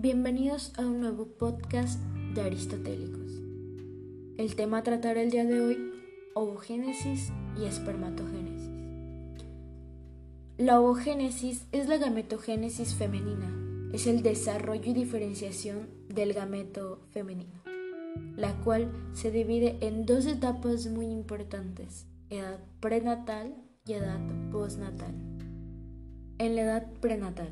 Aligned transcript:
Bienvenidos 0.00 0.72
a 0.78 0.82
un 0.82 1.00
nuevo 1.00 1.26
podcast 1.26 2.00
de 2.32 2.42
Aristotélicos. 2.42 3.32
El 4.38 4.54
tema 4.54 4.78
a 4.78 4.82
tratar 4.84 5.18
el 5.18 5.32
día 5.32 5.44
de 5.44 5.60
hoy, 5.60 5.76
ovogénesis 6.36 7.32
y 7.60 7.64
espermatogénesis. 7.64 8.70
La 10.56 10.80
ovogénesis 10.80 11.66
es 11.72 11.88
la 11.88 11.96
gametogénesis 11.96 12.94
femenina, 12.94 13.52
es 13.92 14.06
el 14.06 14.22
desarrollo 14.22 14.88
y 14.88 14.94
diferenciación 14.94 15.88
del 16.08 16.32
gameto 16.32 17.00
femenino, 17.10 17.60
la 18.36 18.54
cual 18.60 18.92
se 19.14 19.32
divide 19.32 19.78
en 19.80 20.06
dos 20.06 20.26
etapas 20.26 20.86
muy 20.86 21.06
importantes, 21.06 22.06
edad 22.30 22.60
prenatal 22.78 23.52
y 23.84 23.94
edad 23.94 24.20
postnatal. 24.52 25.12
En 26.38 26.54
la 26.54 26.62
edad 26.62 26.86
prenatal, 27.00 27.50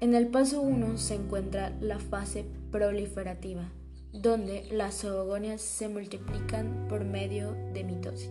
en 0.00 0.14
el 0.14 0.28
paso 0.28 0.62
1 0.62 0.96
se 0.96 1.14
encuentra 1.14 1.76
la 1.80 1.98
fase 1.98 2.46
proliferativa, 2.70 3.70
donde 4.12 4.66
las 4.72 5.04
ovogonias 5.04 5.60
se 5.60 5.88
multiplican 5.88 6.86
por 6.88 7.04
medio 7.04 7.54
de 7.74 7.84
mitosis. 7.84 8.30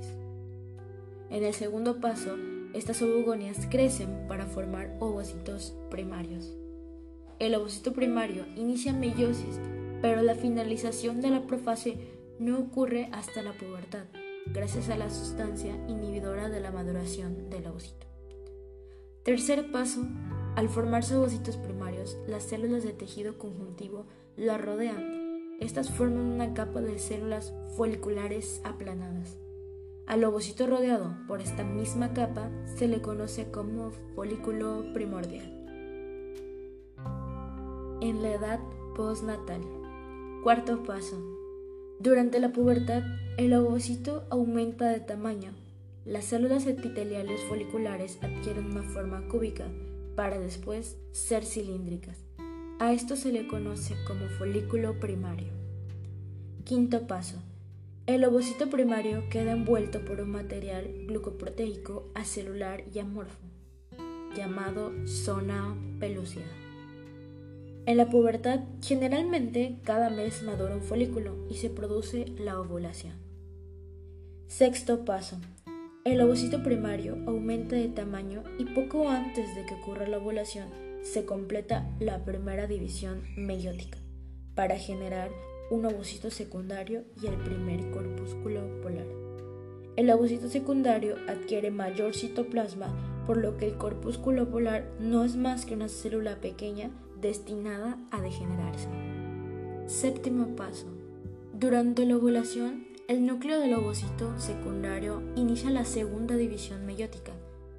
En 1.30 1.44
el 1.44 1.54
segundo 1.54 2.02
paso, 2.02 2.36
estas 2.74 3.02
ovogonias 3.04 3.68
crecen 3.70 4.26
para 4.28 4.48
formar 4.48 4.98
ovocitos 5.00 5.76
primarios. 5.92 6.56
El 7.38 7.54
ovocito 7.54 7.94
primario 7.94 8.46
inicia 8.56 8.92
meiosis, 8.92 9.60
pero 10.02 10.24
la 10.24 10.34
finalización 10.34 11.22
de 11.22 11.30
la 11.30 11.46
profase 11.46 11.98
no 12.40 12.58
ocurre 12.58 13.10
hasta 13.12 13.44
la 13.44 13.54
pubertad, 13.54 14.06
gracias 14.54 14.90
a 14.90 14.98
la 14.98 15.10
sustancia 15.12 15.76
inhibidora 15.88 16.50
de 16.50 16.62
la 16.62 16.72
maduración 16.72 17.50
del 17.50 17.68
ovocito. 17.68 18.08
Tercer 19.24 19.72
paso, 19.72 20.08
al 20.56 20.70
formarse 20.70 21.16
ovocitos 21.16 21.58
primarios, 21.58 22.18
las 22.28 22.44
células 22.44 22.84
de 22.84 22.94
tejido 22.94 23.38
conjuntivo 23.38 24.06
la 24.36 24.58
rodean. 24.58 25.58
Estas 25.60 25.90
forman 25.90 26.26
una 26.26 26.54
capa 26.54 26.82
de 26.82 27.00
células 27.00 27.54
foliculares 27.76 28.62
aplanadas. 28.64 29.38
Al 30.08 30.24
ovocito 30.24 30.66
rodeado 30.66 31.16
por 31.28 31.42
esta 31.42 31.64
misma 31.64 32.14
capa 32.14 32.50
se 32.66 32.88
le 32.88 33.02
conoce 33.02 33.52
como 33.52 33.92
folículo 34.16 34.86
primordial. 34.94 35.46
En 38.02 38.22
la 38.24 38.34
edad 38.34 38.60
postnatal. 38.96 39.62
Cuarto 40.44 40.84
paso. 40.84 41.22
Durante 42.00 42.40
la 42.40 42.54
pubertad, 42.54 43.04
el 43.38 43.54
ovocito 43.54 44.24
aumenta 44.30 44.88
de 44.90 45.02
tamaño. 45.02 45.52
Las 46.06 46.26
células 46.26 46.66
epiteliales 46.66 47.42
foliculares 47.50 48.18
adquieren 48.24 48.72
una 48.72 48.84
forma 48.84 49.28
cúbica 49.28 49.66
para 50.20 50.38
después 50.38 50.98
ser 51.14 51.46
cilíndricas. 51.46 52.18
A 52.78 52.92
esto 52.92 53.16
se 53.16 53.32
le 53.32 53.48
conoce 53.48 53.96
como 54.06 54.28
folículo 54.28 55.00
primario. 55.00 55.48
Quinto 56.66 57.08
paso. 57.08 57.38
El 58.06 58.26
ovocito 58.26 58.70
primario 58.70 59.30
queda 59.30 59.54
envuelto 59.54 60.04
por 60.04 60.20
un 60.20 60.32
material 60.32 60.92
glucoproteico 61.08 62.12
acelular 62.16 62.84
y 62.94 63.00
amorfo, 63.00 63.40
llamado 64.36 64.92
zona 65.08 65.78
pelúcida. 66.02 66.52
En 67.86 67.96
la 67.96 68.10
pubertad, 68.10 68.60
generalmente 68.82 69.80
cada 69.86 70.10
mes 70.10 70.44
madura 70.44 70.76
un 70.76 70.82
folículo 70.82 71.48
y 71.50 71.56
se 71.56 71.70
produce 71.70 72.26
la 72.38 72.60
ovulación. 72.60 73.14
Sexto 74.48 75.06
paso. 75.06 75.38
El 76.10 76.22
ovocito 76.22 76.64
primario 76.64 77.20
aumenta 77.28 77.76
de 77.76 77.88
tamaño 77.88 78.42
y 78.58 78.66
poco 78.66 79.10
antes 79.10 79.54
de 79.54 79.64
que 79.68 79.76
ocurra 79.76 80.08
la 80.08 80.18
ovulación 80.18 80.68
se 81.04 81.24
completa 81.24 81.88
la 82.00 82.26
primera 82.26 82.66
división 82.66 83.22
meiótica 83.38 84.00
para 84.56 84.80
generar 84.80 85.30
un 85.70 85.86
ovocito 85.86 86.32
secundario 86.32 87.04
y 87.22 87.28
el 87.28 87.36
primer 87.36 87.92
corpúsculo 87.92 88.82
polar. 88.82 89.06
El 89.98 90.10
ovocito 90.10 90.50
secundario 90.50 91.16
adquiere 91.28 91.70
mayor 91.70 92.16
citoplasma, 92.16 92.88
por 93.28 93.38
lo 93.38 93.58
que 93.58 93.68
el 93.68 93.78
corpúsculo 93.78 94.50
polar 94.50 94.90
no 95.00 95.24
es 95.24 95.36
más 95.36 95.68
que 95.68 95.76
una 95.76 95.90
célula 95.90 96.42
pequeña 96.42 96.90
destinada 97.22 98.00
a 98.10 98.20
degenerarse. 98.20 98.88
Séptimo 99.86 100.56
paso. 100.56 100.88
Durante 101.54 102.04
la 102.08 102.18
ovulación, 102.18 102.89
el 103.10 103.26
núcleo 103.26 103.60
del 103.60 103.74
ovocito 103.74 104.40
secundario 104.40 105.24
inicia 105.36 105.72
la 105.72 105.84
segunda 105.84 106.36
división 106.36 106.86
meiótica, 106.86 107.32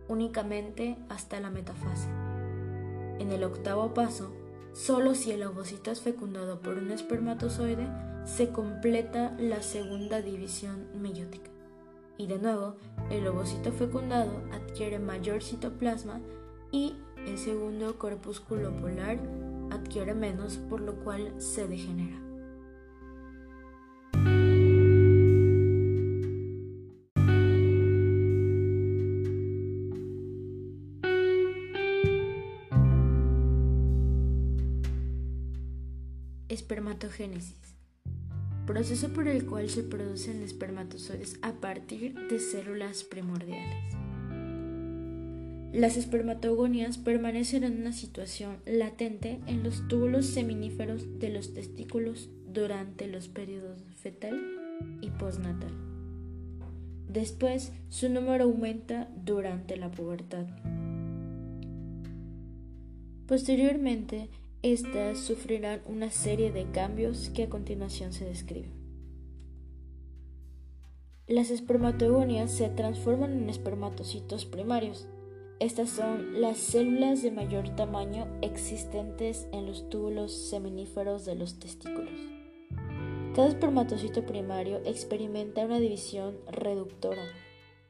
únicamente 0.08 0.98
hasta 1.08 1.38
la 1.38 1.50
metafase. 1.50 2.08
En 3.20 3.30
el 3.30 3.44
octavo 3.44 3.94
paso, 3.94 4.32
solo 4.72 5.14
si 5.14 5.30
el 5.30 5.44
ovocito 5.44 5.92
es 5.92 6.00
fecundado 6.00 6.58
por 6.58 6.78
un 6.78 6.90
espermatozoide, 6.90 7.86
se 8.24 8.48
completa 8.48 9.36
la 9.38 9.62
segunda 9.62 10.20
división 10.20 10.88
meiótica. 11.00 11.52
Y 12.18 12.26
de 12.26 12.40
nuevo, 12.40 12.74
el 13.08 13.24
ovocito 13.28 13.70
fecundado 13.70 14.42
adquiere 14.52 14.98
mayor 14.98 15.44
citoplasma 15.44 16.20
y 16.72 16.96
el 17.24 17.38
segundo 17.38 17.98
corpúsculo 17.98 18.76
polar 18.78 19.20
adquiere 19.70 20.12
menos, 20.12 20.56
por 20.56 20.80
lo 20.80 20.96
cual 21.04 21.40
se 21.40 21.68
degenera. 21.68 22.29
Espermatogénesis. 36.50 37.76
Proceso 38.66 39.12
por 39.12 39.28
el 39.28 39.46
cual 39.46 39.70
se 39.70 39.84
producen 39.84 40.42
espermatozoides 40.42 41.38
a 41.42 41.52
partir 41.52 42.14
de 42.28 42.40
células 42.40 43.04
primordiales. 43.04 43.94
Las 45.72 45.96
espermatogonias 45.96 46.98
permanecen 46.98 47.62
en 47.62 47.80
una 47.80 47.92
situación 47.92 48.56
latente 48.66 49.38
en 49.46 49.62
los 49.62 49.86
túbulos 49.86 50.26
seminíferos 50.26 51.20
de 51.20 51.28
los 51.28 51.54
testículos 51.54 52.28
durante 52.48 53.06
los 53.06 53.28
periodos 53.28 53.84
fetal 53.94 54.36
y 55.00 55.10
postnatal. 55.10 55.70
Después, 57.08 57.72
su 57.90 58.08
número 58.08 58.42
aumenta 58.42 59.08
durante 59.24 59.76
la 59.76 59.92
pubertad. 59.92 60.46
Posteriormente, 63.28 64.28
estas 64.62 65.18
sufrirán 65.18 65.80
una 65.86 66.10
serie 66.10 66.52
de 66.52 66.70
cambios 66.70 67.30
que 67.30 67.44
a 67.44 67.48
continuación 67.48 68.12
se 68.12 68.26
describen. 68.26 68.72
Las 71.26 71.50
espermatogonias 71.50 72.50
se 72.50 72.68
transforman 72.68 73.32
en 73.32 73.48
espermatocitos 73.48 74.44
primarios. 74.44 75.08
Estas 75.60 75.88
son 75.88 76.42
las 76.42 76.58
células 76.58 77.22
de 77.22 77.30
mayor 77.30 77.74
tamaño 77.74 78.26
existentes 78.42 79.48
en 79.52 79.64
los 79.64 79.88
túbulos 79.88 80.32
seminíferos 80.50 81.24
de 81.24 81.36
los 81.36 81.58
testículos. 81.58 82.20
Cada 83.34 83.48
espermatocito 83.48 84.26
primario 84.26 84.82
experimenta 84.84 85.64
una 85.64 85.80
división 85.80 86.36
reductora, 86.50 87.22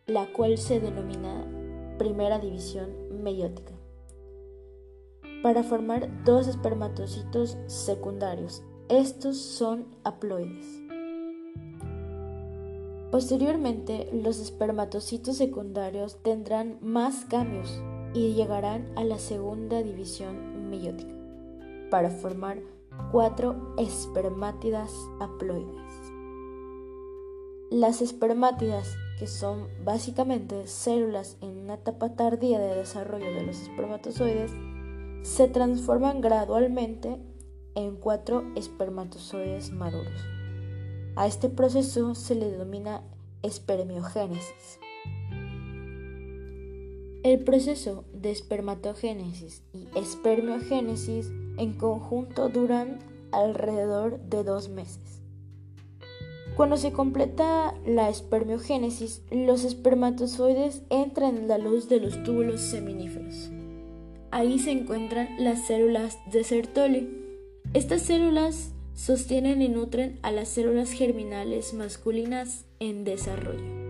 la 0.07 0.33
cual 0.33 0.57
se 0.57 0.79
denomina 0.79 1.97
primera 1.99 2.39
división 2.39 3.23
meiótica 3.25 3.80
para 5.43 5.63
formar 5.63 6.09
dos 6.25 6.47
espermatocitos 6.47 7.57
secundarios. 7.67 8.63
Estos 8.89 9.37
son 9.39 9.87
haploides. 10.05 10.81
Posteriormente, 13.11 14.09
los 14.13 14.39
espermatocitos 14.39 15.37
secundarios 15.37 16.23
tendrán 16.23 16.79
más 16.81 17.25
cambios 17.25 17.83
y 18.15 18.35
llegarán 18.35 18.87
a 18.97 19.05
la 19.05 19.19
segunda 19.19 19.83
división 19.83 20.71
meiótica 20.71 21.15
para 21.91 22.11
formar 22.11 22.59
cuatro 23.11 23.75
espermátidas 23.79 24.93
haploides. 25.21 26.13
Las 27.71 28.01
espermátidas, 28.03 28.97
que 29.19 29.27
son 29.27 29.69
básicamente 29.85 30.67
células 30.67 31.37
en 31.41 31.59
una 31.59 31.75
etapa 31.75 32.15
tardía 32.15 32.59
de 32.59 32.77
desarrollo 32.77 33.33
de 33.33 33.43
los 33.43 33.61
espermatozoides, 33.61 34.53
se 35.23 35.49
transforman 35.49 36.21
gradualmente 36.21 37.19
en 37.75 37.97
cuatro 37.97 38.45
espermatozoides 38.57 39.73
maduros. 39.73 40.25
A 41.17 41.27
este 41.27 41.49
proceso 41.49 42.15
se 42.15 42.35
le 42.35 42.51
denomina 42.51 43.03
espermiogénesis. 43.43 44.79
El 47.23 47.45
proceso 47.45 48.05
de 48.15 48.31
espermatogénesis 48.31 49.63
y 49.75 49.89
espermiogénesis 49.95 51.31
en 51.59 51.75
conjunto 51.75 52.49
duran 52.49 52.99
alrededor 53.31 54.21
de 54.21 54.43
dos 54.43 54.71
meses. 54.71 55.21
Cuando 56.57 56.77
se 56.77 56.93
completa 56.93 57.75
la 57.87 58.09
espermiogénesis, 58.09 59.23
los 59.31 59.65
espermatozoides 59.65 60.83
entran 60.91 61.37
en 61.37 61.49
la 61.49 61.59
luz 61.59 61.89
de 61.89 62.01
los 62.01 62.23
túbulos 62.23 62.61
seminíferos. 62.61 63.51
Ahí 64.33 64.61
se 64.61 64.71
encuentran 64.71 65.29
las 65.39 65.67
células 65.67 66.19
de 66.31 66.45
Sertoli. 66.45 67.09
Estas 67.75 68.03
células 68.03 68.73
sostienen 68.95 69.61
y 69.61 69.69
nutren 69.69 70.21
a 70.23 70.31
las 70.31 70.49
células 70.49 70.93
germinales 70.93 71.75
masculinas 71.75 72.65
en 72.79 73.03
desarrollo. 73.03 73.81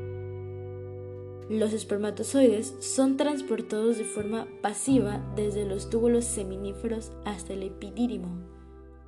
Los 1.50 1.72
espermatozoides 1.72 2.74
son 2.78 3.16
transportados 3.16 3.98
de 3.98 4.04
forma 4.04 4.46
pasiva 4.62 5.20
desde 5.36 5.66
los 5.66 5.90
túbulos 5.90 6.24
seminíferos 6.24 7.12
hasta 7.24 7.52
el 7.52 7.64
epidídimo, 7.64 8.28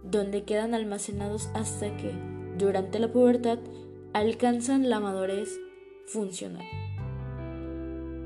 donde 0.02 0.42
quedan 0.42 0.74
almacenados 0.74 1.48
hasta 1.54 1.96
que, 1.96 2.12
durante 2.58 2.98
la 2.98 3.12
pubertad, 3.12 3.58
alcanzan 4.12 4.90
la 4.90 5.00
madurez 5.00 5.48
funcional. 6.06 6.81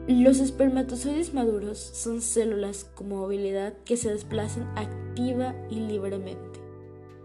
Los 0.09 0.39
espermatozoides 0.39 1.35
maduros 1.35 1.79
son 1.81 2.23
células 2.23 2.85
con 2.95 3.09
movilidad 3.09 3.75
que 3.85 3.97
se 3.97 4.13
desplazan 4.13 4.63
activa 4.77 5.57
y 5.69 5.81
libremente. 5.81 6.61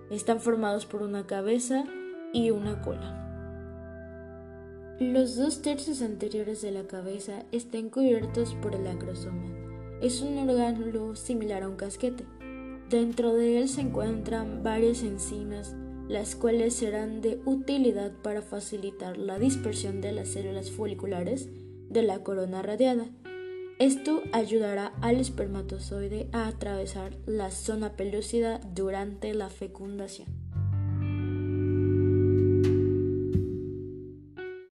Están 0.09 0.39
formados 0.39 0.87
por 0.87 1.03
una 1.03 1.27
cabeza 1.27 1.85
y 2.33 2.49
una 2.49 2.81
cola. 2.81 3.19
Los 4.99 5.35
dos 5.35 5.61
tercios 5.61 6.01
anteriores 6.01 6.63
de 6.63 6.71
la 6.71 6.87
cabeza 6.87 7.43
están 7.51 7.91
cubiertos 7.91 8.55
por 8.55 8.73
el 8.73 8.87
acrosoma. 8.87 9.45
Es 10.01 10.23
un 10.23 10.39
órgano 10.39 11.15
similar 11.15 11.61
a 11.61 11.69
un 11.69 11.75
casquete. 11.75 12.25
Dentro 12.89 13.35
de 13.35 13.59
él 13.59 13.69
se 13.69 13.81
encuentran 13.81 14.63
varias 14.63 15.03
enzimas, 15.03 15.75
las 16.07 16.35
cuales 16.35 16.73
serán 16.73 17.21
de 17.21 17.41
utilidad 17.45 18.11
para 18.23 18.41
facilitar 18.41 19.19
la 19.19 19.37
dispersión 19.37 20.01
de 20.01 20.13
las 20.13 20.29
células 20.29 20.71
foliculares 20.71 21.47
de 21.91 22.03
la 22.03 22.19
corona 22.23 22.61
radiada. 22.61 23.05
Esto 23.79 24.21
ayudará 24.31 24.93
al 25.01 25.19
espermatozoide 25.19 26.29
a 26.31 26.47
atravesar 26.47 27.17
la 27.25 27.51
zona 27.51 27.93
pelúcida 27.93 28.59
durante 28.73 29.33
la 29.33 29.49
fecundación. 29.49 30.40